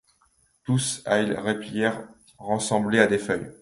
[0.63, 1.91] Tous, ailes repliées,
[2.39, 3.51] ressemblent à des feuilles.